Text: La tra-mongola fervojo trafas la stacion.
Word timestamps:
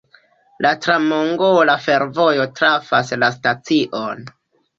La 0.65 0.69
tra-mongola 0.85 1.75
fervojo 1.83 2.47
trafas 2.61 3.15
la 3.25 3.31
stacion. 3.37 4.27